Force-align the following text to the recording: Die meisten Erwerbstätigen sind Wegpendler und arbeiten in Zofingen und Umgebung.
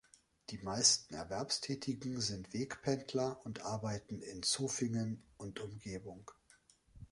Die 0.49 0.57
meisten 0.57 1.13
Erwerbstätigen 1.13 2.21
sind 2.21 2.55
Wegpendler 2.55 3.39
und 3.45 3.61
arbeiten 3.65 4.23
in 4.23 4.41
Zofingen 4.41 5.21
und 5.37 5.59
Umgebung. 5.59 6.31